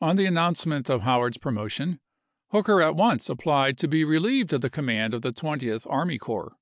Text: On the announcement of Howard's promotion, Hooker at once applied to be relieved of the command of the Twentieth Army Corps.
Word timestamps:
On 0.00 0.16
the 0.16 0.26
announcement 0.26 0.90
of 0.90 1.02
Howard's 1.02 1.38
promotion, 1.38 2.00
Hooker 2.50 2.82
at 2.82 2.96
once 2.96 3.28
applied 3.28 3.78
to 3.78 3.86
be 3.86 4.02
relieved 4.02 4.52
of 4.52 4.62
the 4.62 4.68
command 4.68 5.14
of 5.14 5.22
the 5.22 5.30
Twentieth 5.30 5.86
Army 5.88 6.18
Corps. 6.18 6.56